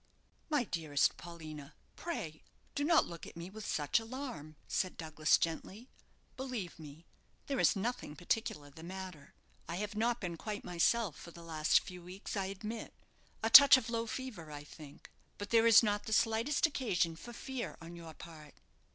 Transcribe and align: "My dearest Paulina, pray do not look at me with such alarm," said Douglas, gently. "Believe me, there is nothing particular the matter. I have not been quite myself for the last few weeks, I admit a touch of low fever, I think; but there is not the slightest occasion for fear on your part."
"My 0.49 0.63
dearest 0.63 1.15
Paulina, 1.17 1.75
pray 1.95 2.41
do 2.73 2.83
not 2.83 3.05
look 3.05 3.27
at 3.27 3.37
me 3.37 3.51
with 3.51 3.67
such 3.67 3.99
alarm," 3.99 4.55
said 4.67 4.97
Douglas, 4.97 5.37
gently. 5.37 5.89
"Believe 6.37 6.79
me, 6.79 7.05
there 7.45 7.59
is 7.59 7.75
nothing 7.75 8.15
particular 8.15 8.71
the 8.71 8.81
matter. 8.81 9.35
I 9.69 9.75
have 9.75 9.93
not 9.95 10.19
been 10.19 10.37
quite 10.37 10.63
myself 10.63 11.15
for 11.19 11.29
the 11.29 11.43
last 11.43 11.81
few 11.81 12.01
weeks, 12.01 12.35
I 12.35 12.45
admit 12.47 12.95
a 13.43 13.51
touch 13.51 13.77
of 13.77 13.91
low 13.91 14.07
fever, 14.07 14.49
I 14.51 14.63
think; 14.63 15.11
but 15.37 15.51
there 15.51 15.67
is 15.67 15.83
not 15.83 16.05
the 16.05 16.13
slightest 16.13 16.65
occasion 16.65 17.15
for 17.15 17.31
fear 17.31 17.77
on 17.79 17.95
your 17.95 18.15
part." 18.15 18.55